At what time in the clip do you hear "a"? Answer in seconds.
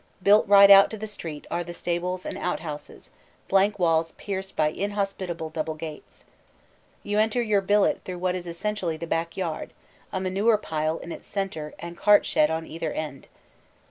10.11-10.19